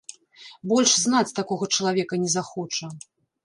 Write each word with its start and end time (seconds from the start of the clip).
Больш 0.71 0.91
знаць 1.03 1.35
такога 1.41 1.69
чалавека 1.77 2.13
не 2.25 2.29
захоча. 2.41 2.95